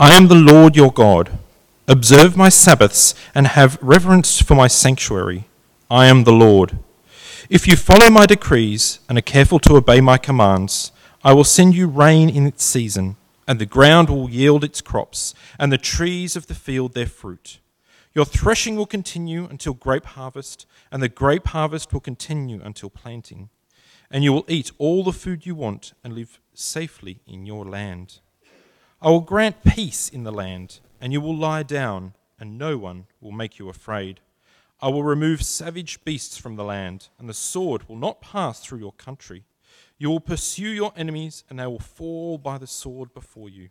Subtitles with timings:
[0.00, 1.38] I am the Lord your God.
[1.86, 5.44] Observe my Sabbaths and have reverence for my sanctuary.
[5.90, 6.78] I am the Lord.
[7.50, 10.90] If you follow my decrees and are careful to obey my commands,
[11.22, 13.16] I will send you rain in its season,
[13.46, 17.58] and the ground will yield its crops, and the trees of the field their fruit.
[18.14, 23.50] Your threshing will continue until grape harvest, and the grape harvest will continue until planting.
[24.10, 28.20] And you will eat all the food you want and live safely in your land.
[29.02, 33.06] I will grant peace in the land, and you will lie down, and no one
[33.18, 34.20] will make you afraid.
[34.78, 38.80] I will remove savage beasts from the land, and the sword will not pass through
[38.80, 39.44] your country.
[39.96, 43.70] You will pursue your enemies, and they will fall by the sword before you.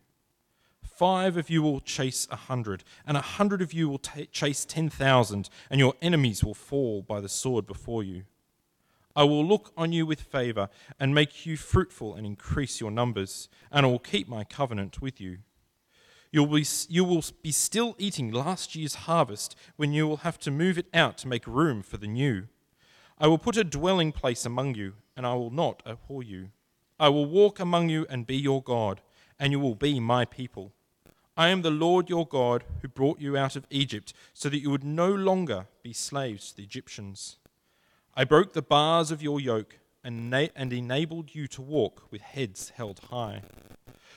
[0.84, 4.66] Five of you will chase a hundred, and a hundred of you will t- chase
[4.66, 8.24] ten thousand, and your enemies will fall by the sword before you.
[9.16, 13.50] I will look on you with favor and make you fruitful and increase your numbers,
[13.72, 15.40] and I will keep my covenant with you.
[16.32, 20.52] You'll be, you will be still eating last year's harvest when you will have to
[20.52, 22.48] move it out to make room for the new.
[23.18, 26.52] I will put a dwelling place among you, and I will not abhor you.
[27.00, 29.02] I will walk among you and be your God,
[29.40, 30.72] and you will be my people.
[31.36, 34.70] I am the Lord your God who brought you out of Egypt so that you
[34.70, 37.38] would no longer be slaves to the Egyptians.
[38.20, 42.20] I broke the bars of your yoke and, na- and enabled you to walk with
[42.20, 43.44] heads held high.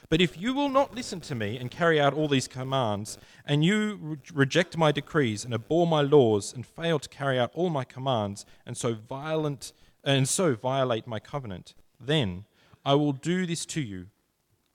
[0.09, 3.65] But if you will not listen to me and carry out all these commands, and
[3.65, 7.71] you re- reject my decrees and abhor my laws and fail to carry out all
[7.71, 12.45] my commands, and so violent and so violate my covenant, then
[12.85, 14.09] I will do this to you.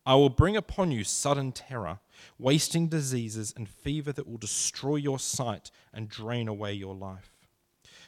[0.05, 1.99] I will bring upon you sudden terror,
[2.39, 7.36] wasting diseases and fever that will destroy your sight and drain away your life.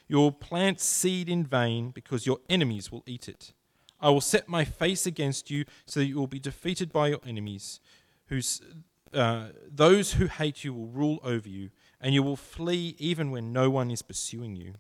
[0.10, 3.54] You will plant seed in vain because your enemies will eat it.
[4.02, 7.20] I will set my face against you so that you will be defeated by your
[7.26, 7.80] enemies.
[8.26, 8.62] Whose,
[9.14, 11.70] uh, those who hate you will rule over you,
[12.02, 14.74] and you will flee even when no one is pursuing you.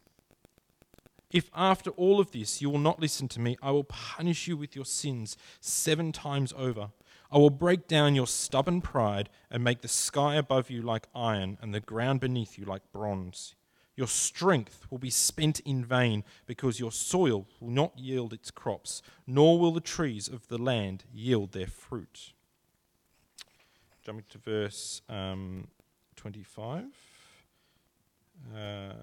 [1.31, 4.57] If after all of this you will not listen to me, I will punish you
[4.57, 6.89] with your sins seven times over.
[7.31, 11.59] I will break down your stubborn pride and make the sky above you like iron
[11.61, 13.53] and the ground beneath you like bronze.
[13.99, 19.01] Your strength will be spent in vain because your soil will not yield its crops,
[19.27, 22.31] nor will the trees of the land yield their fruit.
[24.01, 25.67] Jumping to verse um,
[26.15, 26.85] 25.
[28.55, 28.93] Uh,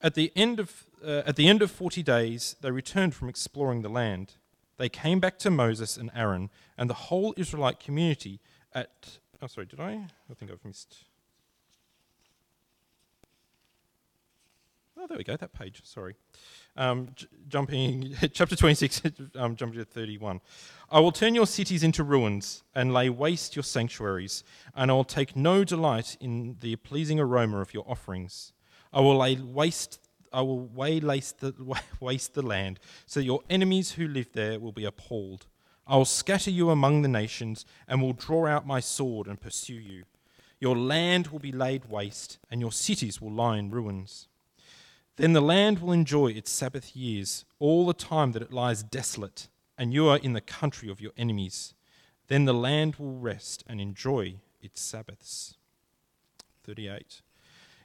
[0.00, 3.82] at the end of uh, at the end of 40 days they returned from exploring
[3.82, 4.36] the land
[4.78, 8.40] they came back to Moses and Aaron and the whole Israelite community
[8.74, 11.04] at oh sorry did I I think I've missed
[15.02, 16.14] Oh, there we go, that page, sorry.
[16.76, 19.00] Um, j- jumping, chapter 26,
[19.34, 20.42] um, jumping to 31.
[20.90, 24.44] I will turn your cities into ruins and lay waste your sanctuaries,
[24.74, 28.52] and I will take no delight in the pleasing aroma of your offerings.
[28.92, 30.00] I will lay waste.
[30.34, 31.54] I will waylace the,
[32.00, 35.46] waste the land, so your enemies who live there will be appalled.
[35.86, 39.74] I will scatter you among the nations, and will draw out my sword and pursue
[39.74, 40.04] you.
[40.60, 44.28] Your land will be laid waste, and your cities will lie in ruins.
[45.16, 49.48] Then the land will enjoy its Sabbath years, all the time that it lies desolate,
[49.76, 51.74] and you are in the country of your enemies.
[52.28, 55.56] Then the land will rest and enjoy its Sabbaths.
[56.64, 57.22] 38.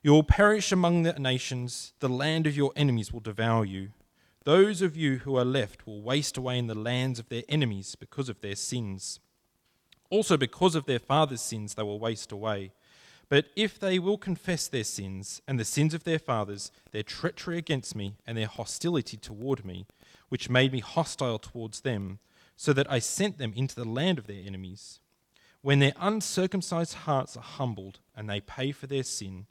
[0.04, 3.90] You will perish among the nations, the land of your enemies will devour you.
[4.44, 7.96] Those of you who are left will waste away in the lands of their enemies
[7.96, 9.20] because of their sins.
[10.12, 12.72] Also, because of their fathers' sins, they will waste away.
[13.28, 17.58] But if they will confess their sins and the sins of their fathers, their treachery
[17.58, 19.86] against me and their hostility toward me,
[20.30, 22.20] which made me hostile towards them,
[22.56, 25.00] so that I sent them into the land of their enemies,
[25.62, 29.48] when their uncircumcised hearts are humbled and they pay for their sin,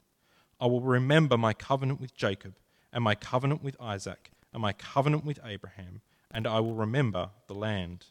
[0.61, 2.55] I will remember my covenant with Jacob
[2.93, 5.99] and my covenant with Isaac and my covenant with Abraham,
[6.31, 8.05] and I will remember the land.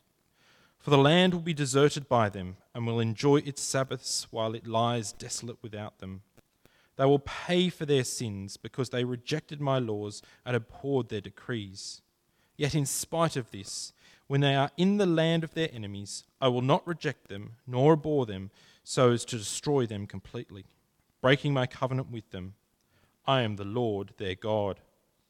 [0.85, 4.67] For the land will be deserted by them, and will enjoy its Sabbaths while it
[4.67, 6.21] lies desolate without them.
[6.97, 12.03] They will pay for their sins, because they rejected my laws and abhorred their decrees.
[12.59, 13.95] Yet, in spite of this,
[14.27, 17.95] when they are in the land of their enemies, I will not reject them, nor
[17.95, 18.51] abhor them,
[18.83, 20.67] so as to destroy them completely,
[21.23, 22.57] breaking my covenant with them.
[23.27, 24.81] I am the Lord their God.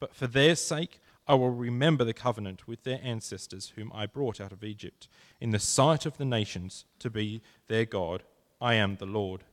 [0.01, 4.41] But for their sake, I will remember the covenant with their ancestors, whom I brought
[4.41, 5.09] out of Egypt,
[5.41, 8.23] in the sight of the nations, to be their God.
[8.61, 9.45] I am the Lord.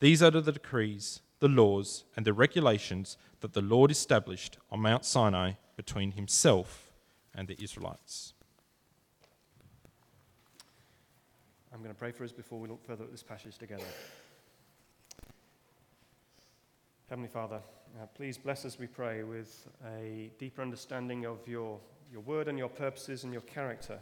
[0.00, 5.04] These are the decrees, the laws, and the regulations that the Lord established on Mount
[5.04, 6.92] Sinai between himself
[7.34, 8.32] and the Israelites.
[11.72, 13.84] I'm going to pray for us before we look further at this passage together.
[17.08, 17.60] Heavenly Father,
[18.00, 19.68] uh, please bless us, we pray, with
[19.98, 21.78] a deeper understanding of your,
[22.10, 23.98] your word and your purposes and your character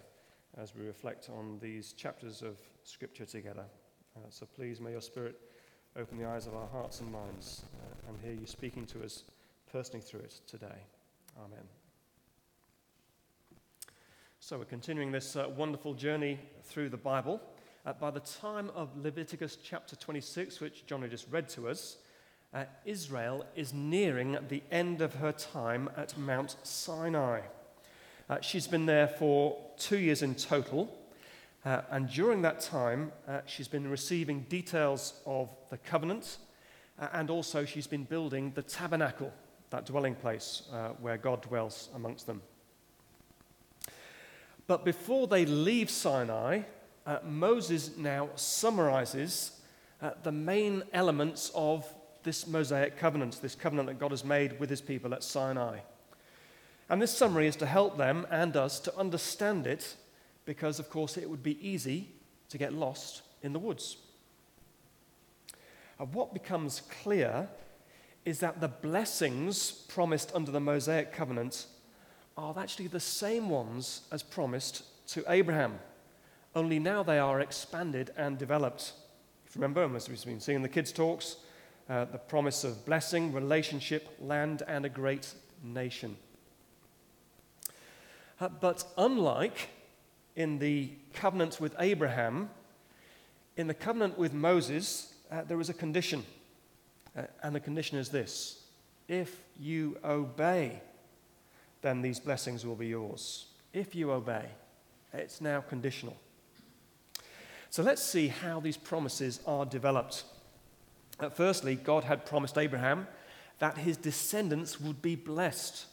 [0.57, 3.65] as we reflect on these chapters of Scripture together.
[4.17, 5.41] Uh, so please, may your Spirit
[5.97, 9.25] open the eyes of our hearts and minds uh, and hear you speaking to us
[9.73, 10.85] personally through it today.
[11.39, 11.65] Amen.
[14.39, 17.41] So, we're continuing this uh, wonderful journey through the Bible.
[17.85, 21.99] Uh, by the time of Leviticus chapter 26, which John had just read to us,
[22.53, 27.41] uh, Israel is nearing the end of her time at Mount Sinai.
[28.29, 30.97] Uh, she's been there for two years in total,
[31.65, 36.39] uh, and during that time, uh, she's been receiving details of the covenant,
[36.99, 39.33] uh, and also she's been building the tabernacle,
[39.71, 42.43] that dwelling place uh, where God dwells amongst them.
[44.67, 46.63] But before they leave Sinai,
[47.25, 49.61] Moses now summarizes
[50.23, 54.81] the main elements of this Mosaic covenant, this covenant that God has made with his
[54.81, 55.79] people at Sinai.
[56.89, 59.97] And this summary is to help them and us to understand it
[60.45, 62.09] because, of course, it would be easy
[62.49, 63.97] to get lost in the woods.
[65.99, 67.49] And what becomes clear
[68.25, 71.67] is that the blessings promised under the Mosaic covenant
[72.37, 75.79] are actually the same ones as promised to Abraham,
[76.55, 78.93] only now they are expanded and developed.
[79.47, 81.37] If you remember, as we've been seeing in the kids' talks,
[81.91, 85.35] uh, the promise of blessing, relationship, land, and a great
[85.65, 86.17] nation.
[88.41, 89.69] Uh, but unlike
[90.37, 92.49] in the covenant with Abraham,
[93.57, 96.25] in the covenant with Moses, uh, there is a condition.
[97.17, 98.63] Uh, and the condition is this
[99.09, 100.81] if you obey,
[101.83, 103.47] then these blessings will be yours.
[103.73, 104.47] If you obey,
[105.13, 106.17] it's now conditional.
[107.69, 110.23] So let's see how these promises are developed.
[111.21, 113.07] Uh, firstly, God had promised Abraham
[113.59, 115.87] that his descendants would be blessed,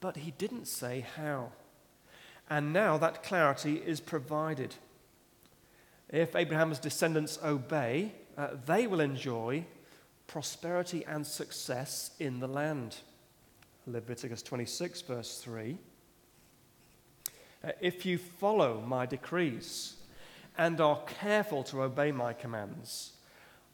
[0.00, 1.52] but he didn't say how.
[2.50, 4.74] And now that clarity is provided.
[6.08, 9.64] If Abraham's descendants obey, uh, they will enjoy
[10.26, 12.96] prosperity and success in the land.
[13.86, 15.78] Leviticus 26, verse 3.
[17.64, 19.96] Uh, if you follow my decrees
[20.56, 23.12] and are careful to obey my commands,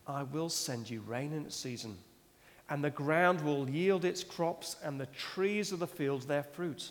[0.07, 1.97] I will send you rain in its season,
[2.69, 6.91] and the ground will yield its crops, and the trees of the fields their fruit.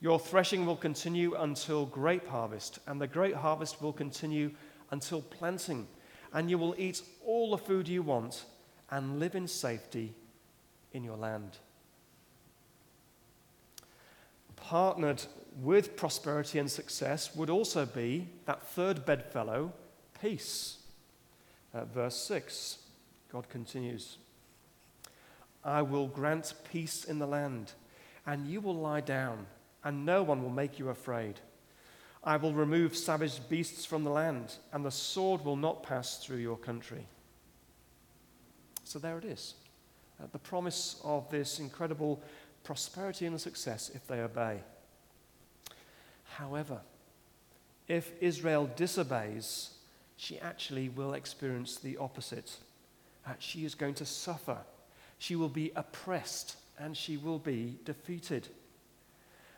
[0.00, 4.50] Your threshing will continue until grape harvest, and the grape harvest will continue
[4.90, 5.86] until planting,
[6.32, 8.44] and you will eat all the food you want
[8.90, 10.14] and live in safety
[10.92, 11.58] in your land.
[14.56, 15.24] Partnered
[15.60, 19.72] with prosperity and success would also be that third bedfellow,
[20.20, 20.78] peace.
[21.74, 22.78] Uh, verse 6,
[23.32, 24.18] God continues
[25.64, 27.72] I will grant peace in the land,
[28.26, 29.46] and you will lie down,
[29.82, 31.40] and no one will make you afraid.
[32.22, 36.36] I will remove savage beasts from the land, and the sword will not pass through
[36.36, 37.06] your country.
[38.84, 39.54] So there it is.
[40.22, 42.22] Uh, the promise of this incredible
[42.62, 44.60] prosperity and success if they obey.
[46.24, 46.80] However,
[47.88, 49.70] if Israel disobeys,
[50.16, 52.56] she actually will experience the opposite.
[53.26, 54.58] Uh, she is going to suffer.
[55.18, 58.48] She will be oppressed and she will be defeated.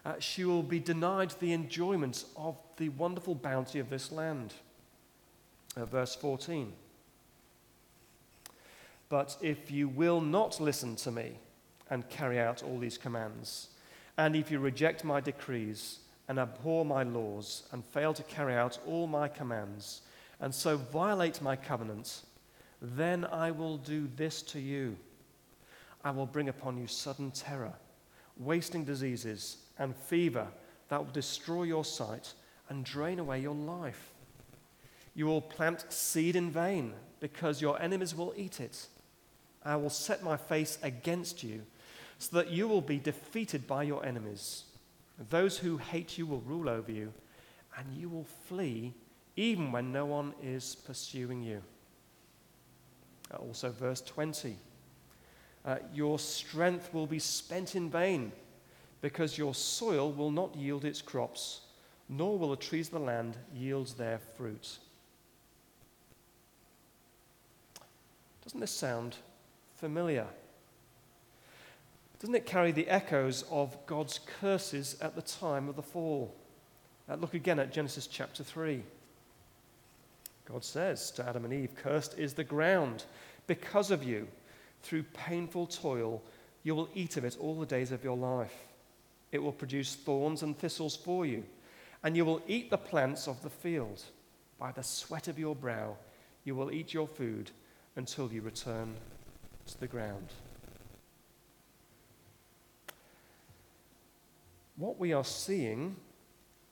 [0.05, 4.55] Uh, she will be denied the enjoyment of the wonderful bounty of this land.
[5.77, 6.73] Uh, verse 14.
[9.09, 11.39] But if you will not listen to me
[11.91, 13.69] and carry out all these commands,
[14.17, 18.79] and if you reject my decrees and abhor my laws and fail to carry out
[18.87, 20.03] all my commands,
[20.41, 22.23] and so violate my covenant,
[22.81, 24.97] then I will do this to you.
[26.05, 27.73] I will bring upon you sudden terror,
[28.37, 30.47] wasting diseases, and fever
[30.89, 32.33] that will destroy your sight
[32.69, 34.13] and drain away your life.
[35.15, 38.87] You will plant seed in vain because your enemies will eat it.
[39.65, 41.63] I will set my face against you
[42.19, 44.65] so that you will be defeated by your enemies.
[45.31, 47.13] Those who hate you will rule over you,
[47.77, 48.95] and you will flee
[49.37, 51.63] even when no one is pursuing you.
[53.33, 54.57] Uh, also, verse 20
[55.65, 58.33] uh, Your strength will be spent in vain,
[59.03, 61.61] because your soil will not yield its crops,
[62.09, 64.79] nor will the trees of the land yield their fruit.
[68.45, 69.17] Doesn't this sound
[69.77, 70.27] familiar?
[72.21, 76.35] Doesn't it carry the echoes of God's curses at the time of the fall?
[77.09, 78.83] Uh, look again at Genesis chapter 3.
[80.51, 83.05] God says to Adam and Eve, Cursed is the ground
[83.47, 84.29] because of you.
[84.83, 86.23] Through painful toil,
[86.63, 88.55] you will eat of it all the days of your life.
[89.33, 91.45] It will produce thorns and thistles for you,
[92.05, 94.03] and you will eat the plants of the field.
[94.59, 95.97] By the sweat of your brow,
[96.45, 97.51] you will eat your food
[97.97, 98.95] until you return
[99.67, 100.29] to the ground.
[104.77, 105.97] What we are seeing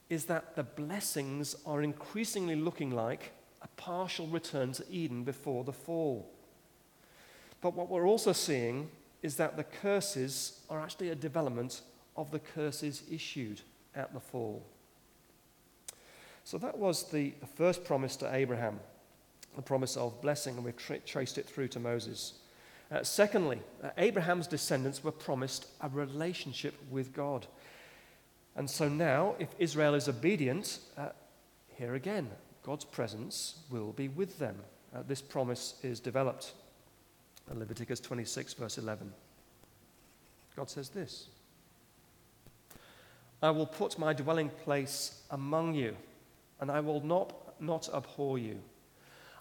[0.08, 3.32] is that the blessings are increasingly looking like
[3.64, 6.30] a partial return to Eden before the fall.
[7.60, 8.90] But what we're also seeing
[9.22, 11.80] is that the curses are actually a development
[12.14, 13.62] of the curses issued
[13.94, 14.62] at the fall.
[16.44, 18.78] So that was the, first promise to Abraham,
[19.56, 22.34] the promise of blessing, and we've tra- traced it through to Moses.
[22.92, 27.46] Uh, secondly, uh, Abraham's descendants were promised a relationship with God.
[28.56, 31.08] And so now, if Israel is obedient, uh,
[31.78, 32.28] here again,
[32.64, 34.56] God's presence will be with them.
[34.94, 36.52] Uh, this promise is developed
[37.50, 39.12] in Leviticus 26, verse 11.
[40.56, 41.28] God says this
[43.42, 45.96] I will put my dwelling place among you,
[46.60, 48.60] and I will not, not abhor you.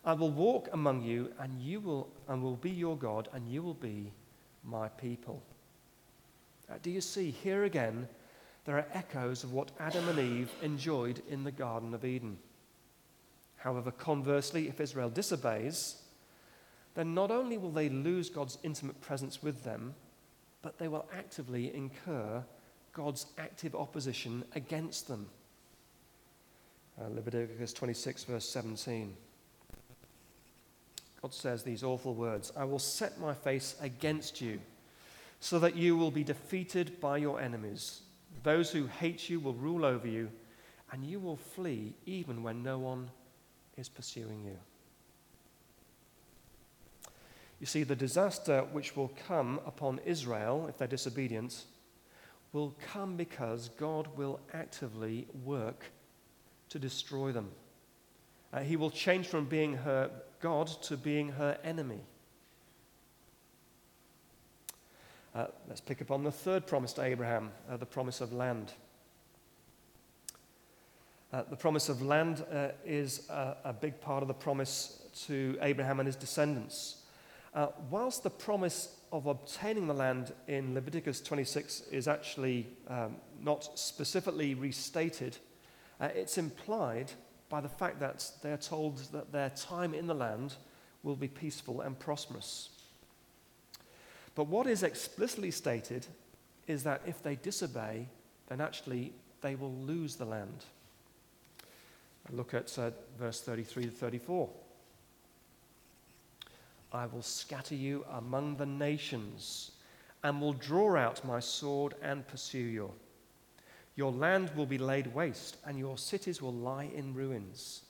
[0.06, 3.64] I will walk among you, and you will, and will be your God, and you
[3.64, 4.12] will be
[4.64, 5.42] my people.
[6.70, 8.08] Uh, do you see here again?
[8.66, 12.38] there are echoes of what Adam and Eve enjoyed in the Garden of Eden.
[13.64, 15.96] However, conversely, if Israel disobeys,
[16.96, 19.96] then not only will they lose God's intimate presence with them,
[20.62, 22.44] but they will actively incur
[22.92, 25.30] God's active opposition against them.
[27.00, 29.16] Uh, Leviticus 26, verse 17.
[31.22, 34.60] God says these awful words I will set my face against you,
[35.40, 38.02] so that you will be defeated by your enemies.
[38.44, 40.30] Those who hate you will rule over you,
[40.92, 43.10] and you will flee even when no one
[43.78, 44.58] is pursuing you.
[47.60, 51.64] You see, the disaster which will come upon Israel if they're disobedient
[52.52, 55.86] will come because God will actively work
[56.70, 57.50] to destroy them.
[58.52, 62.02] Uh, he will change from being her God to being her enemy.
[65.34, 68.74] Uh, let's pick up on the third promise to Abraham, uh, the promise of land.
[71.34, 75.58] Uh, the promise of land uh, is a, a, big part of the promise to
[75.64, 76.98] Abraham and his descendants.
[77.56, 83.80] Uh, whilst the promise of obtaining the land in Leviticus 26 is actually um, not
[83.80, 85.38] specifically restated,
[86.00, 87.12] uh, it's implied
[87.50, 90.54] by the fact that they are told that their time in the land
[91.02, 92.70] will be peaceful and prosperous.
[94.36, 96.06] But what is explicitly stated
[96.68, 98.08] is that if they disobey,
[98.50, 100.66] then actually they will lose the land.
[102.32, 104.50] Look at uh, verse 33 to 34.
[106.92, 109.72] I will scatter you among the nations
[110.24, 112.92] and will draw out my sword and pursue you.
[113.96, 117.84] Your land will be laid waste and your cities will lie in ruins.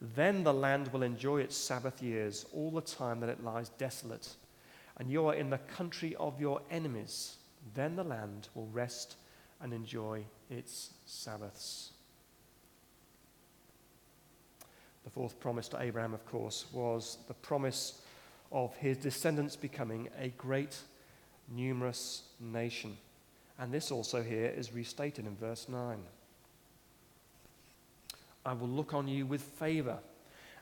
[0.00, 4.28] Then the land will enjoy its Sabbath years all the time that it lies desolate
[4.98, 7.36] and you are in the country of your enemies,
[7.74, 9.16] then the land will rest
[9.60, 11.93] and enjoy its Sabbaths.
[15.04, 18.00] The fourth promise to Abraham, of course, was the promise
[18.50, 20.76] of his descendants becoming a great,
[21.54, 22.96] numerous nation.
[23.58, 25.98] And this also here is restated in verse 9.
[28.46, 29.98] I will look on you with favor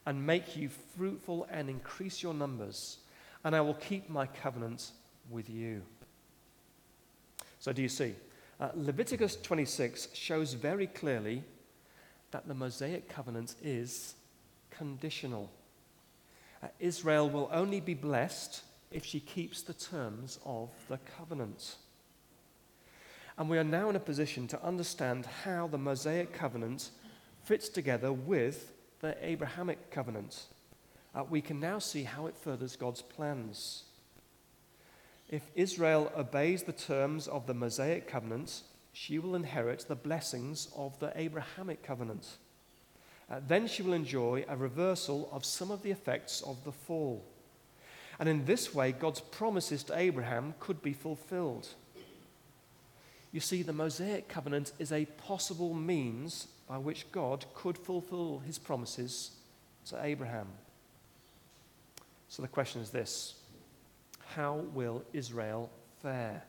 [0.06, 2.98] and make you fruitful and increase your numbers
[3.44, 4.92] and I will keep my covenant
[5.30, 5.82] with you.
[7.58, 8.14] So, do you see?
[8.60, 11.42] Uh, Leviticus 26 shows very clearly
[12.30, 14.14] that the Mosaic covenant is
[14.82, 15.50] conditional.
[16.62, 21.76] Uh, Israel will only be blessed if she keeps the terms of the covenant.
[23.38, 26.90] And we are now in a position to understand how the Mosaic covenant
[27.44, 30.46] fits together with the Abrahamic covenant
[31.14, 33.84] uh, we can now see how it furthers God's plans.
[35.28, 38.62] If Israel obeys the terms of the Mosaic covenant,
[38.92, 42.36] she will inherit the blessings of the Abrahamic covenant.
[43.30, 47.24] Uh, then she will enjoy a reversal of some of the effects of the fall.
[48.18, 51.68] And in this way, God's promises to Abraham could be fulfilled.
[53.32, 58.58] You see, the Mosaic covenant is a possible means by which God could fulfill his
[58.58, 59.32] promises
[59.86, 60.46] to Abraham.
[62.28, 63.34] So the question is this
[64.34, 65.70] How will Israel
[66.02, 66.42] fare?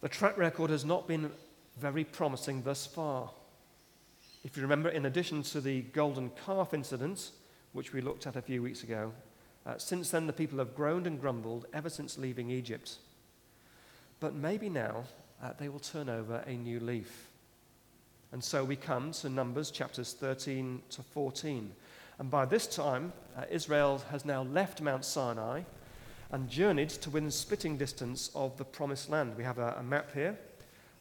[0.00, 1.30] The track record has not been
[1.78, 3.30] very promising thus far.
[4.44, 7.30] If you remember, in addition to the golden calf incident,
[7.72, 9.12] which we looked at a few weeks ago,
[9.64, 12.96] uh, since then the people have groaned and grumbled ever since leaving Egypt.
[14.20, 15.04] But maybe now
[15.42, 17.28] uh, they will turn over a new leaf.
[18.32, 21.72] And so we come to Numbers chapters 13 to 14.
[22.18, 25.62] And by this time, uh, Israel has now left Mount Sinai
[26.30, 29.36] and journeyed to within spitting distance of the promised land.
[29.36, 30.38] We have a, a map here.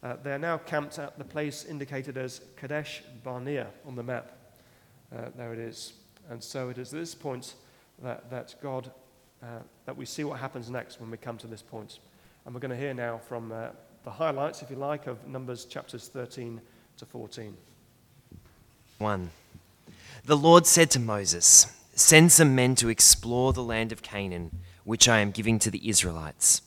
[0.03, 4.33] Uh, they are now camped at the place indicated as Kadesh Barnea on the map.
[5.15, 5.93] Uh, there it is.
[6.29, 7.53] And so it is at this point
[8.01, 8.91] that, that God,
[9.41, 11.99] uh, that we see what happens next when we come to this point.
[12.45, 13.69] And we're going to hear now from uh,
[14.03, 16.59] the highlights, if you like, of Numbers chapters 13
[16.97, 17.55] to 14.
[18.97, 19.31] 1.
[20.25, 25.07] The Lord said to Moses, Send some men to explore the land of Canaan, which
[25.07, 26.61] I am giving to the Israelites.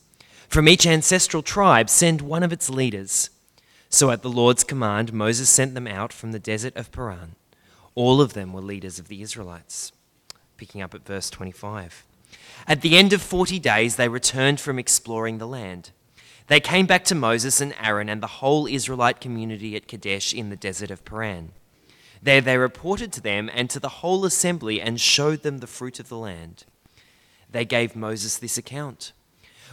[0.47, 3.29] From each ancestral tribe, send one of its leaders.
[3.89, 7.35] So at the Lord's command, Moses sent them out from the desert of Paran.
[7.95, 9.91] All of them were leaders of the Israelites.
[10.55, 12.05] Picking up at verse 25.
[12.65, 15.91] At the end of 40 days, they returned from exploring the land.
[16.47, 20.49] They came back to Moses and Aaron and the whole Israelite community at Kadesh in
[20.49, 21.51] the desert of Paran.
[22.21, 25.99] There they reported to them and to the whole assembly and showed them the fruit
[25.99, 26.63] of the land.
[27.49, 29.11] They gave Moses this account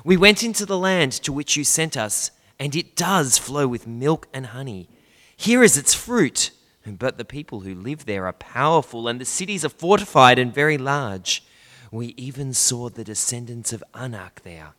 [0.03, 3.87] We went into the land to which you sent us, and it does flow with
[3.87, 4.89] milk and honey.
[5.37, 6.51] Here is its fruit.
[6.87, 10.77] But the people who live there are powerful, and the cities are fortified and very
[10.77, 11.43] large.
[11.91, 14.75] We even saw the descendants of Anak there.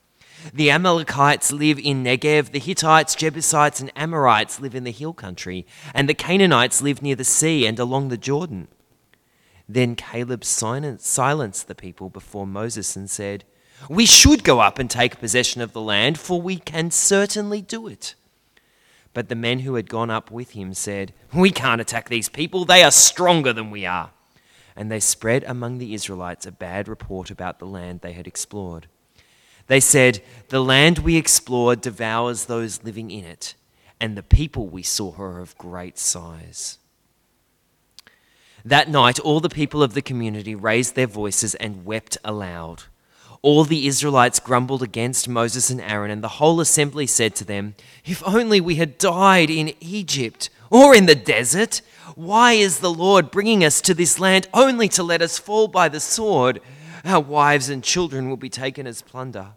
[0.54, 5.66] The Amalekites live in Negev, the Hittites, Jebusites, and Amorites live in the hill country,
[5.94, 8.68] and the Canaanites live near the sea and along the Jordan.
[9.68, 13.46] Then Caleb silenced the people before Moses and said,
[13.90, 17.88] We should go up and take possession of the land, for we can certainly do
[17.88, 18.16] it.
[19.14, 22.66] But the men who had gone up with him said, We can't attack these people,
[22.66, 24.12] they are stronger than we are.
[24.76, 28.88] And they spread among the Israelites a bad report about the land they had explored.
[29.68, 33.56] They said, The land we explored devours those living in it,
[34.02, 36.78] and the people we saw are of great size.
[38.66, 42.84] That night, all the people of the community raised their voices and wept aloud.
[43.46, 47.76] All the Israelites grumbled against Moses and Aaron, and the whole assembly said to them,
[48.04, 51.84] If only we had died in Egypt or in the desert!
[52.16, 55.90] Why is the Lord bringing us to this land only to let us fall by
[55.90, 56.60] the sword?
[57.04, 59.50] Our wives and children will be taken as plunder.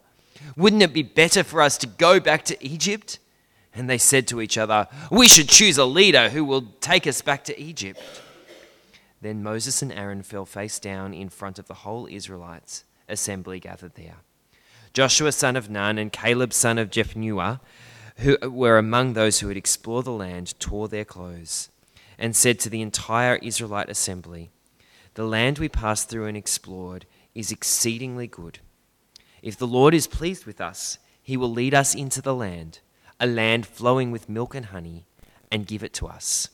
[0.54, 3.18] Wouldn't it be better for us to go back to Egypt?
[3.74, 7.22] And they said to each other, We should choose a leader who will take us
[7.22, 8.02] back to Egypt.
[9.22, 13.94] Then Moses and Aaron fell face down in front of the whole Israelites assembly gathered
[13.94, 14.16] there.
[14.92, 17.60] Joshua son of Nun and Caleb son of Jephunneh,
[18.18, 21.70] who were among those who had explored the land, tore their clothes
[22.18, 24.50] and said to the entire Israelite assembly,
[25.14, 28.58] The land we passed through and explored is exceedingly good.
[29.40, 32.80] If the Lord is pleased with us, he will lead us into the land,
[33.20, 35.04] a land flowing with milk and honey,
[35.52, 36.48] and give it to us.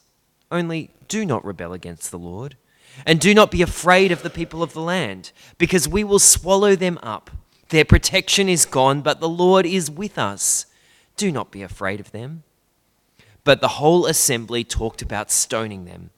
[0.51, 2.57] Only do not rebel against the Lord,
[3.07, 6.77] and do not be afraid of the people of the land, because we will swallow
[6.77, 7.31] them up.
[7.71, 10.67] Their protection is gone, but the Lord is with us.
[11.17, 12.43] Do not be afraid of them.
[13.43, 16.11] But the whole assembly talked about stoning them.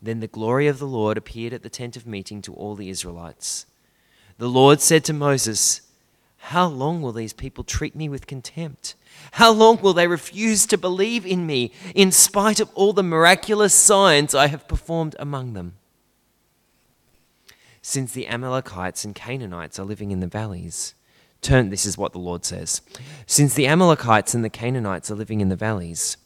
[0.00, 2.90] Then the glory of the Lord appeared at the tent of meeting to all the
[2.90, 3.66] Israelites.
[4.38, 5.82] The Lord said to Moses,
[6.38, 8.94] How long will these people treat me with contempt?
[9.32, 13.74] How long will they refuse to believe in me, in spite of all the miraculous
[13.74, 15.74] signs I have performed among them?
[17.88, 20.96] Since the Amalekites and Canaanites are living in the valleys,
[21.40, 22.82] turn, this is what the Lord says.
[23.26, 26.16] Since the Amalekites and the Canaanites are living in the valleys,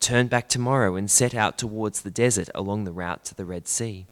[0.00, 3.68] turn back tomorrow and set out towards the desert along the route to the Red
[3.68, 4.06] Sea.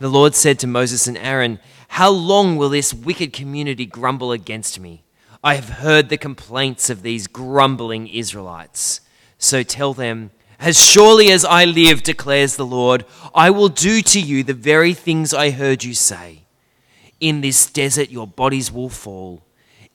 [0.00, 4.80] The Lord said to Moses and Aaron, How long will this wicked community grumble against
[4.80, 5.04] me?
[5.44, 9.02] I have heard the complaints of these grumbling Israelites.
[9.38, 14.20] So tell them, As surely as I live, declares the Lord, I will do to
[14.20, 16.46] you the very things I heard you say.
[17.20, 19.42] In this desert your bodies will fall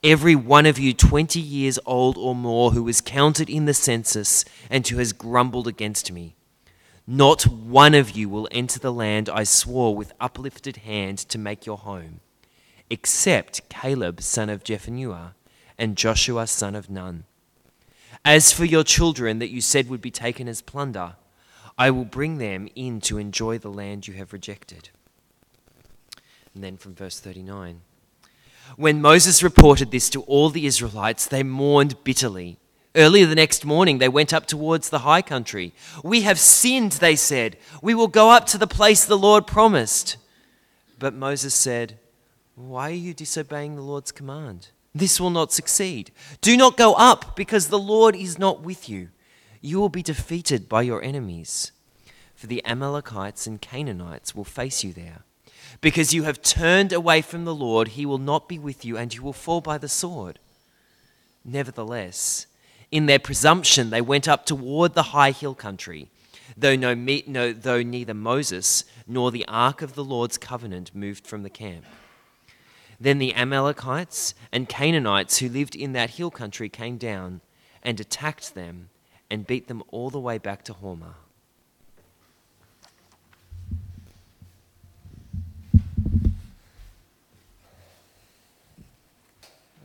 [0.03, 4.43] every one of you 20 years old or more who was counted in the census
[4.69, 6.35] and who has grumbled against me.
[7.07, 11.65] Not one of you will enter the land I swore with uplifted hand to make
[11.65, 12.19] your home,
[12.89, 15.33] except Caleb son of Jephunneh
[15.77, 17.23] and Joshua son of Nun.
[18.25, 21.15] As for your children that you said would be taken as plunder,
[21.77, 24.89] I will bring them in to enjoy the land you have rejected.
[26.53, 27.81] And then from verse 39.
[28.77, 32.57] When Moses reported this to all the Israelites, they mourned bitterly.
[32.95, 35.73] Early the next morning, they went up towards the high country.
[36.03, 37.57] We have sinned, they said.
[37.81, 40.17] We will go up to the place the Lord promised.
[40.99, 41.97] But Moses said,
[42.55, 44.69] Why are you disobeying the Lord's command?
[44.95, 46.11] This will not succeed.
[46.41, 49.09] Do not go up, because the Lord is not with you.
[49.61, 51.71] You will be defeated by your enemies.
[52.35, 55.23] For the Amalekites and Canaanites will face you there.
[55.81, 59.13] Because you have turned away from the Lord, he will not be with you, and
[59.13, 60.39] you will fall by the sword.
[61.43, 62.45] Nevertheless,
[62.91, 66.09] in their presumption, they went up toward the high hill country,
[66.55, 71.41] though, no, no, though neither Moses nor the ark of the Lord's covenant moved from
[71.41, 71.85] the camp.
[73.03, 77.41] Then the Amalekites and Canaanites who lived in that hill country came down
[77.83, 78.87] and attacked them
[79.29, 81.15] and beat them all the way back to Hormah.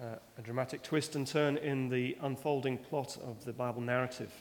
[0.01, 4.33] a dramatic twist and turn in the unfolding plot of the Bible narrative.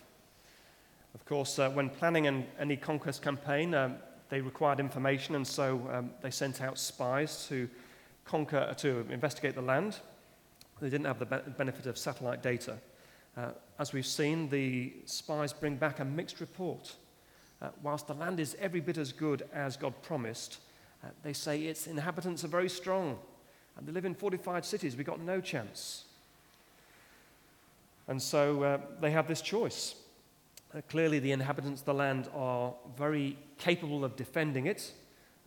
[1.16, 3.96] Of course, uh, when planning an, any conquest campaign, um,
[4.30, 7.68] they required information, and so um, they sent out spies to
[8.28, 9.98] conquer, to investigate the land.
[10.82, 12.78] They didn't have the be- benefit of satellite data.
[13.36, 16.96] Uh, as we've seen, the spies bring back a mixed report.
[17.62, 20.60] Uh, whilst the land is every bit as good as God promised,
[21.04, 23.18] uh, they say its inhabitants are very strong
[23.78, 24.96] and they live in fortified cities.
[24.96, 26.06] We've got no chance.
[28.08, 29.96] And so uh, they have this choice.
[30.76, 34.92] Uh, clearly, the inhabitants of the land are very capable of defending it.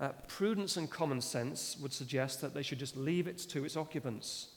[0.00, 3.76] Uh, prudence and common sense would suggest that they should just leave it to its
[3.76, 4.48] occupants.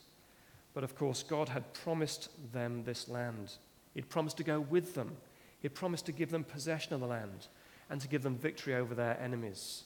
[0.72, 3.52] But of course, God had promised them this land.
[3.92, 5.16] He'd promised to go with them,
[5.60, 7.46] He'd promised to give them possession of the land
[7.88, 9.84] and to give them victory over their enemies.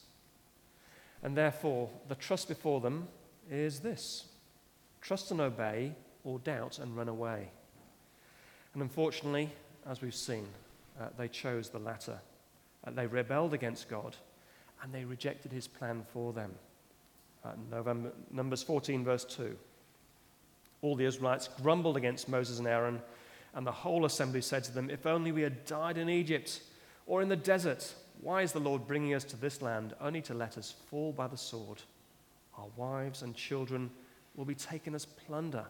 [1.22, 3.08] And therefore, the trust before them
[3.50, 4.26] is this
[5.00, 5.94] trust and obey,
[6.24, 7.50] or doubt and run away.
[8.74, 9.50] And unfortunately,
[9.88, 10.46] as we've seen,
[11.00, 12.18] uh, they chose the latter.
[12.84, 14.16] Uh, they rebelled against God
[14.82, 16.52] and they rejected his plan for them.
[17.44, 19.56] Uh, November, Numbers 14, verse 2.
[20.82, 23.00] All the Israelites grumbled against Moses and Aaron,
[23.54, 26.60] and the whole assembly said to them, If only we had died in Egypt
[27.06, 27.94] or in the desert.
[28.20, 31.26] Why is the Lord bringing us to this land only to let us fall by
[31.26, 31.82] the sword?
[32.56, 33.90] Our wives and children
[34.36, 35.64] will be taken as plunder.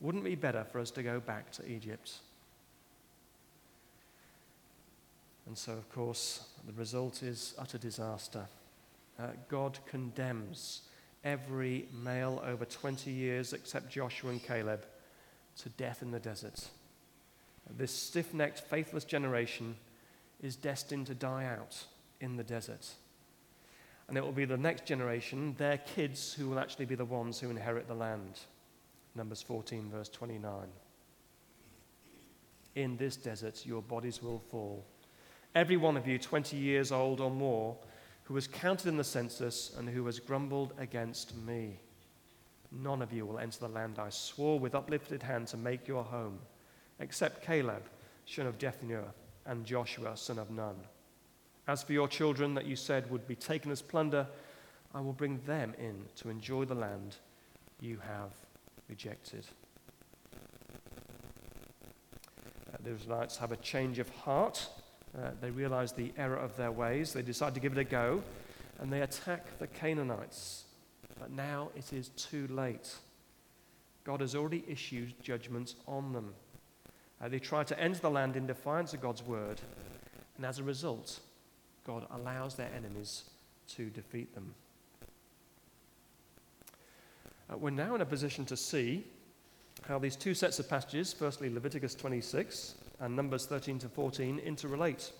[0.00, 2.12] Wouldn't it be better for us to go back to Egypt?
[5.46, 8.46] And so, of course, the result is utter disaster.
[9.18, 10.82] Uh, God condemns
[11.22, 14.84] every male over 20 years except Joshua and Caleb
[15.58, 16.68] to death in the desert.
[17.76, 19.76] This stiff necked, faithless generation
[20.42, 21.84] is destined to die out
[22.20, 22.86] in the desert.
[24.08, 27.40] And it will be the next generation, their kids, who will actually be the ones
[27.40, 28.40] who inherit the land.
[29.14, 30.52] Numbers 14, verse 29.
[32.74, 34.84] In this desert, your bodies will fall.
[35.54, 37.76] Every one of you, 20 years old or more,
[38.24, 41.78] who was counted in the census and who has grumbled against me.
[42.72, 46.02] None of you will enter the land I swore with uplifted hand to make your
[46.02, 46.38] home,
[46.98, 47.84] except Caleb,
[48.26, 49.04] son of Jephunneh,
[49.46, 50.76] and Joshua, son of Nun.
[51.68, 54.26] As for your children that you said would be taken as plunder,
[54.94, 57.16] I will bring them in to enjoy the land
[57.80, 58.32] you have
[58.88, 59.46] rejected.
[62.72, 64.68] Uh, the Israelites have a change of heart.
[65.16, 67.12] Uh, they realize the error of their ways.
[67.12, 68.22] They decide to give it a go,
[68.80, 70.64] and they attack the Canaanites.
[71.20, 72.94] But now it is too late.
[74.02, 76.34] God has already issued judgments on them.
[77.22, 79.60] Uh, they try to enter the land in defiance of God's word,
[80.36, 81.20] and as a result,
[81.86, 83.24] God allows their enemies
[83.68, 84.54] to defeat them.
[87.50, 89.04] Uh, we're now in a position to see
[89.86, 95.10] how these two sets of passages, firstly Leviticus 26 and Numbers 13 to 14, interrelate.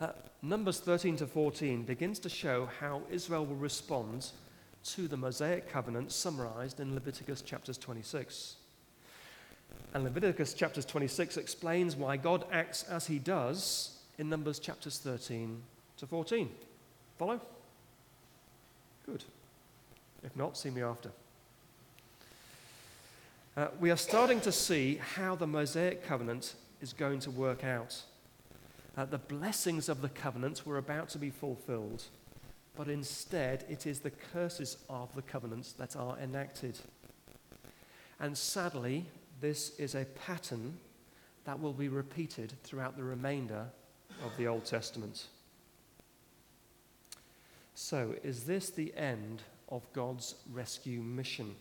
[0.00, 0.08] Uh,
[0.42, 4.30] Numbers 13 to 14 begins to show how Israel will respond
[4.84, 8.56] to the Mosaic covenant summarized in Leviticus chapters 26.
[9.94, 15.62] And Leviticus chapters 26 explains why God acts as he does in Numbers chapters 13
[15.98, 16.50] to 14.
[17.18, 17.40] Follow?
[19.06, 19.24] Good.
[20.24, 21.10] If not, see me after.
[23.54, 28.00] Uh, we are starting to see how the Mosaic covenant is going to work out.
[28.96, 32.04] Uh, the blessings of the covenant were about to be fulfilled,
[32.74, 36.78] but instead it is the curses of the covenants that are enacted.
[38.18, 39.04] And sadly,
[39.42, 40.78] this is a pattern
[41.44, 43.66] that will be repeated throughout the remainder
[44.24, 45.26] of the Old Testament.
[47.74, 51.54] So, is this the end of God's rescue mission?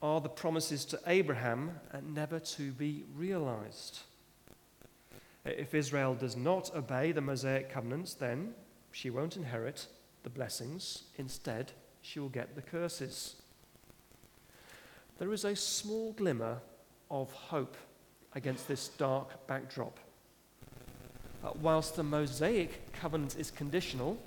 [0.00, 4.00] Are the promises to Abraham and never to be realized.
[5.44, 8.54] If Israel does not obey the Mosaic covenants, then
[8.92, 9.86] she won't inherit
[10.22, 11.04] the blessings.
[11.16, 13.36] Instead, she will get the curses.
[15.18, 16.58] There is a small glimmer
[17.10, 17.76] of hope
[18.34, 19.98] against this dark backdrop.
[21.44, 24.18] Uh, whilst the Mosaic covenant is conditional,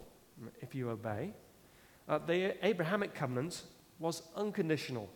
[0.62, 1.34] if you obey,
[2.10, 3.64] uh, the Abrahamic covenant
[4.00, 5.10] was unconditional.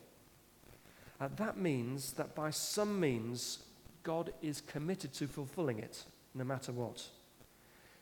[1.19, 3.59] Uh, that means that by some means,
[4.03, 7.03] God is committed to fulfilling it, no matter what.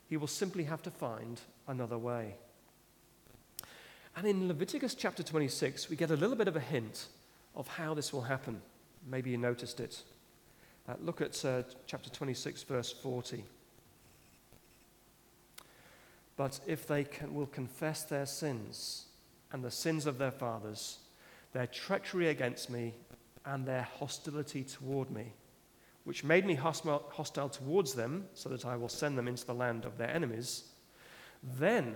[0.08, 2.36] He will simply have to find another way.
[4.16, 7.08] And in Leviticus chapter 26, we get a little bit of a hint
[7.56, 8.62] of how this will happen.
[9.08, 10.02] Maybe you noticed it.
[10.88, 13.44] Uh, look at uh, chapter 26, verse 40.
[16.36, 19.06] But if they can, will confess their sins
[19.52, 20.98] and the sins of their fathers,
[21.54, 22.94] their treachery against me,
[23.46, 25.34] and their hostility toward me,
[26.04, 29.86] which made me hostile towards them, so that I will send them into the land
[29.86, 30.66] of their enemies,
[31.58, 31.96] then,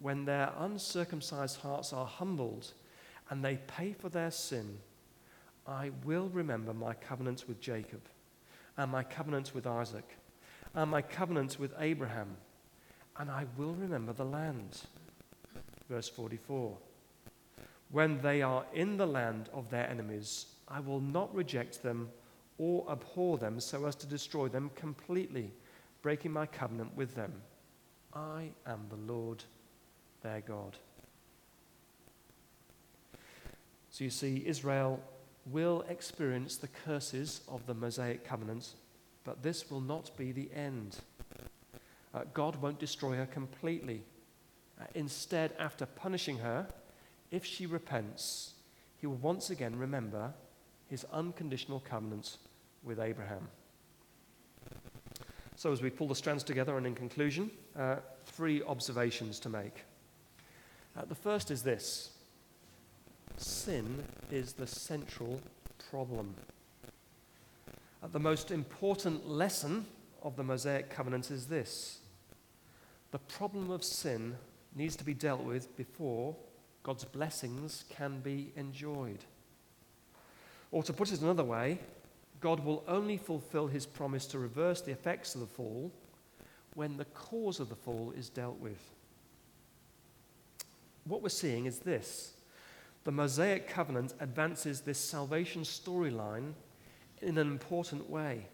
[0.00, 2.72] when their uncircumcised hearts are humbled
[3.30, 4.78] and they pay for their sin,
[5.66, 8.00] I will remember my covenant with Jacob,
[8.76, 10.16] and my covenant with Isaac,
[10.74, 12.36] and my covenant with Abraham,
[13.18, 14.82] and I will remember the land.
[15.90, 16.78] Verse 44
[17.90, 22.10] When they are in the land of their enemies, I will not reject them
[22.58, 25.50] or abhor them so as to destroy them completely,
[26.02, 27.32] breaking my covenant with them.
[28.12, 29.44] I am the Lord
[30.22, 30.76] their God.
[33.90, 35.00] So you see, Israel
[35.46, 38.74] will experience the curses of the Mosaic covenant,
[39.24, 40.98] but this will not be the end.
[42.12, 44.02] Uh, God won't destroy her completely.
[44.80, 46.66] Uh, instead, after punishing her,
[47.30, 48.54] if she repents,
[48.96, 50.32] he will once again remember
[50.88, 52.38] his unconditional covenant
[52.82, 53.48] with Abraham.
[55.56, 59.84] So, as we pull the strands together, and in conclusion, uh, three observations to make.
[60.96, 62.10] Uh, the first is this
[63.36, 65.40] sin is the central
[65.90, 66.34] problem.
[68.02, 69.86] Uh, the most important lesson
[70.22, 72.00] of the Mosaic covenant is this
[73.10, 74.36] the problem of sin
[74.74, 76.36] needs to be dealt with before
[76.88, 79.18] God's blessings can be enjoyed.
[80.70, 81.80] Or to put it another way,
[82.40, 85.92] God will only fulfill his promise to reverse the effects of the fall
[86.72, 88.80] when the cause of the fall is dealt with.
[91.04, 92.32] What we're seeing is this
[93.04, 96.54] the Mosaic covenant advances this salvation storyline
[97.20, 98.46] in an important way.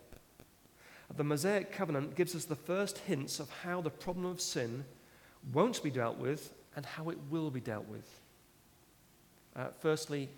[1.17, 4.85] The Mosaic covenant gives us the first hints of how the problem of sin
[5.53, 8.23] won't be dealt with and how it will be dealt with.
[9.57, 10.29] Uh, firstly,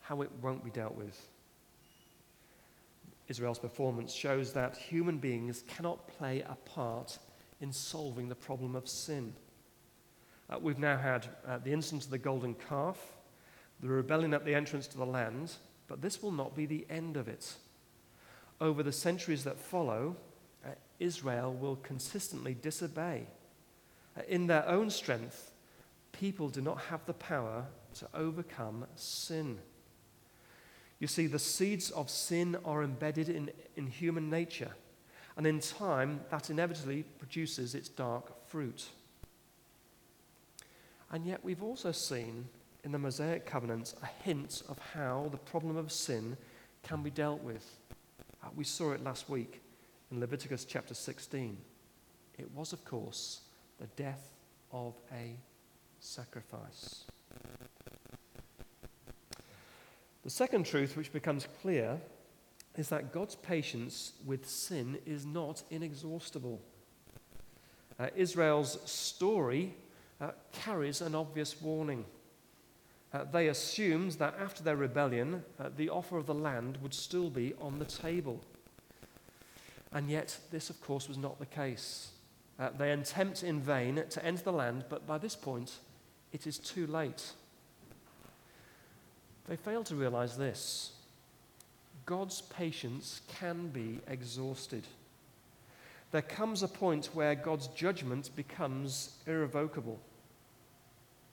[0.00, 1.28] how it won't be dealt with.
[3.28, 7.18] Israel's performance shows that human beings cannot play a part
[7.60, 9.32] in solving the problem of sin.
[10.50, 12.98] Uh, we've now had uh, the instance of the golden calf,
[13.80, 15.52] the rebellion at the entrance to the land,
[15.86, 17.54] but this will not be the end of it.
[18.60, 20.16] Over the centuries that follow,
[20.64, 23.26] uh, Israel will consistently disobey.
[24.16, 25.52] Uh, in their own strength,
[26.12, 29.58] people do not have the power to overcome sin.
[30.98, 34.70] You see, the seeds of sin are embedded in, in human nature,
[35.36, 38.86] and in time, that inevitably produces its dark fruit.
[41.10, 42.46] And yet, we've also seen
[42.84, 46.36] in the Mosaic covenants a hint of how the problem of sin
[46.82, 47.78] can be dealt with.
[48.42, 49.60] Uh, we saw it last week
[50.10, 51.56] in Leviticus chapter 16.
[52.38, 53.42] It was, of course,
[53.80, 54.30] the death
[54.72, 55.36] of a
[56.00, 57.04] sacrifice.
[60.22, 62.00] The second truth, which becomes clear,
[62.76, 66.60] is that God's patience with sin is not inexhaustible.
[67.98, 69.74] Uh, Israel's story
[70.20, 72.04] uh, carries an obvious warning.
[73.12, 77.28] Uh, they assumed that after their rebellion, uh, the offer of the land would still
[77.28, 78.40] be on the table.
[79.92, 82.12] And yet, this, of course, was not the case.
[82.58, 85.78] Uh, they attempt in vain to enter the land, but by this point,
[86.32, 87.32] it is too late.
[89.48, 90.92] They fail to realize this
[92.06, 94.86] God's patience can be exhausted.
[96.10, 99.98] There comes a point where God's judgment becomes irrevocable.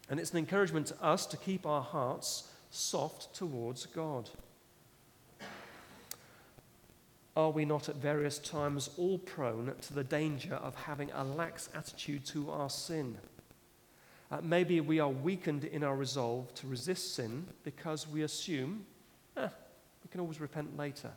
[0.10, 4.30] And it's an encouragement to us to keep our hearts soft towards God.
[7.36, 11.70] Are we not at various times all prone to the danger of having a lax
[11.76, 13.18] attitude to our sin?
[14.32, 18.86] Uh, maybe we are weakened in our resolve to resist sin because we assume
[19.36, 19.48] eh,
[20.04, 21.12] we can always repent later.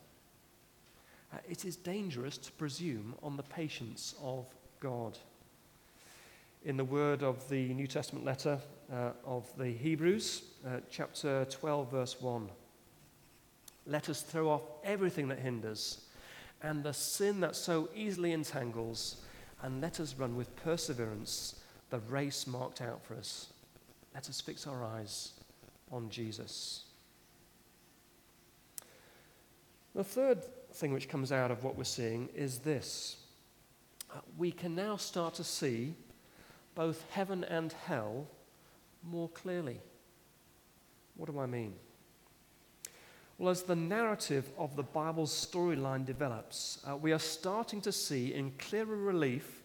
[1.33, 4.47] Uh, it is dangerous to presume on the patience of
[4.81, 5.19] God.
[6.65, 8.59] In the word of the New Testament letter
[8.91, 12.49] uh, of the Hebrews, uh, chapter 12, verse 1,
[13.87, 16.07] let us throw off everything that hinders
[16.63, 19.17] and the sin that so easily entangles,
[19.63, 21.62] and let us run with perseverance
[21.93, 23.49] the race marked out for us.
[24.15, 25.33] Let us fix our eyes
[25.93, 26.85] on Jesus.
[29.95, 33.19] The third thing which comes out of what we're seeing is this
[34.39, 35.95] we can now start to see
[36.75, 38.27] both heaven and hell
[39.03, 39.79] more clearly.
[41.17, 41.75] What do I mean?
[43.37, 48.33] Well, as the narrative of the Bible's storyline develops, uh, we are starting to see
[48.33, 49.62] in clearer relief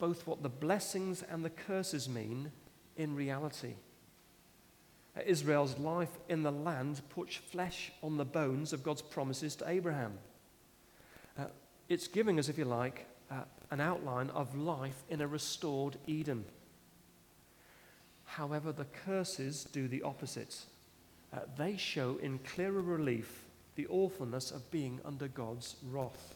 [0.00, 2.50] both what the blessings and the curses mean
[2.96, 3.74] in reality.
[5.16, 9.68] Uh, Israel's life in the land puts flesh on the bones of God's promises to
[9.68, 10.18] Abraham.
[11.38, 11.44] Uh,
[11.88, 16.44] it's giving us, if you like, uh, an outline of life in a restored Eden.
[18.24, 20.64] However, the curses do the opposite.
[21.32, 26.34] Uh, they show in clearer relief the awfulness of being under God's wrath.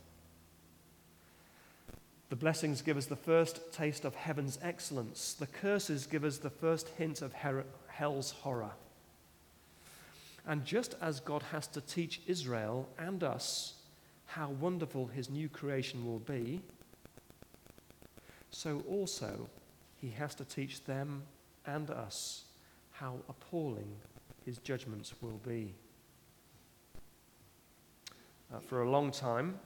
[2.31, 5.35] The blessings give us the first taste of heaven's excellence.
[5.35, 8.73] The curses give us the first hint of her- hell's horror.
[10.47, 13.75] And just as God has to teach Israel and us
[14.27, 16.63] how wonderful his new creation will be,
[18.51, 19.49] so also
[19.97, 21.23] he has to teach them
[21.67, 22.45] and us
[22.93, 23.97] how appalling
[24.45, 25.75] his judgments will be.
[28.53, 29.59] Uh, for a long time,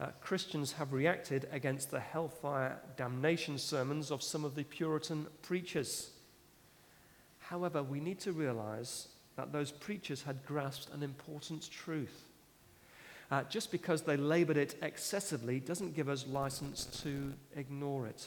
[0.00, 6.10] uh, Christians have reacted against the hellfire damnation sermons of some of the Puritan preachers.
[7.38, 12.24] However, we need to realize that those preachers had grasped an important truth.
[13.30, 18.26] Uh, just because they labored it excessively doesn't give us license to ignore it.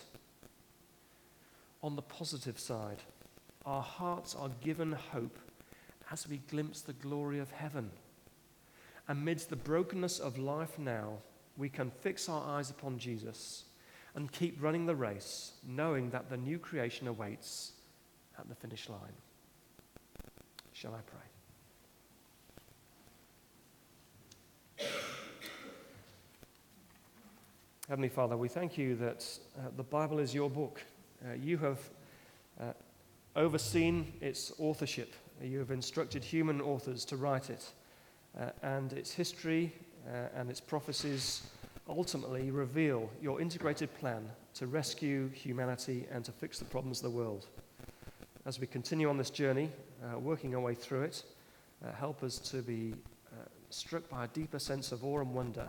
[1.84, 3.04] On the positive side,
[3.66, 5.38] our hearts are given hope
[6.12, 7.92] as we glimpse the glory of heaven.
[9.08, 11.20] Amidst the brokenness of life now,
[11.58, 13.66] we can fix our eyes upon Jesus
[14.16, 17.74] and keep running the race, knowing that the new creation awaits
[18.40, 19.00] at the finish line.
[20.74, 21.20] Shall I pray?
[27.88, 30.82] Heavenly Father, we thank you that uh, the Bible is your book.
[31.24, 31.80] Uh, you have
[32.60, 32.74] uh,
[33.36, 37.72] overseen its authorship you have instructed human authors to write it,
[38.40, 39.74] uh, and its history
[40.36, 41.44] and its prophecies
[41.88, 47.18] ultimately reveal your integrated plan to rescue humanity and to fix the problems of the
[47.18, 47.48] world.
[48.46, 49.70] As we continue on this journey,
[50.04, 51.24] uh, working our way through it,
[51.84, 52.94] uh, help us to be
[53.34, 55.68] uh, struck by a deeper sense of awe and wonder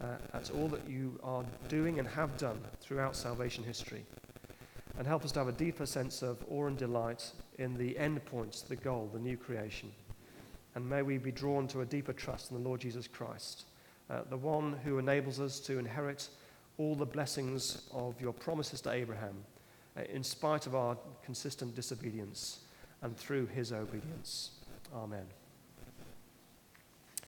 [0.00, 4.04] uh, at all that you are doing and have done throughout salvation history
[4.98, 8.24] and help us to have a deeper sense of awe and delight in the end
[8.26, 9.90] point, the goal, the new creation.
[10.74, 13.64] And may we be drawn to a deeper trust in the Lord Jesus Christ,
[14.08, 16.28] uh, the one who enables us to inherit
[16.78, 19.34] all the blessings of your promises to Abraham,
[19.96, 22.60] uh, in spite of our consistent disobedience
[23.02, 24.52] and through his obedience.
[24.94, 25.26] Amen.